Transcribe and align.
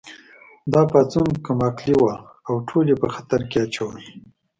دا 0.73 0.81
پاڅون 0.91 1.29
کم 1.45 1.59
عقلې 1.67 1.95
وه 2.01 2.15
او 2.47 2.55
ټول 2.67 2.85
یې 2.91 2.97
په 3.03 3.07
خطر 3.15 3.41
کې 3.49 3.57
اچول 3.65 3.95